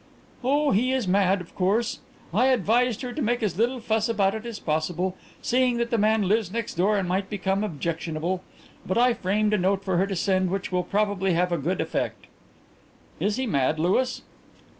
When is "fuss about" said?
3.79-4.33